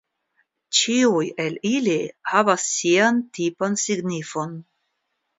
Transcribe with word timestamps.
Ĉiuj 0.75 1.25
el 1.43 1.57
ili 1.71 1.97
havas 2.31 2.63
sian 2.69 3.19
tipan 3.39 3.77
signifon. 3.83 4.57